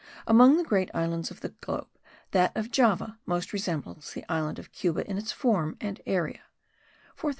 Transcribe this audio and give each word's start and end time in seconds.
Among 0.25 0.57
the 0.57 0.63
great 0.63 0.89
islands 0.95 1.29
of 1.29 1.41
the 1.41 1.49
globe, 1.49 1.85
that 2.31 2.57
of 2.57 2.71
Java 2.71 3.19
most 3.27 3.53
resembles 3.53 4.13
the 4.13 4.25
island 4.27 4.57
of 4.57 4.71
Cuba 4.71 5.07
in 5.07 5.15
its 5.19 5.31
form 5.31 5.77
and 5.79 6.01
area 6.07 6.39
(4170 6.39 6.41
square 7.13 7.29
leagues). 7.29 7.29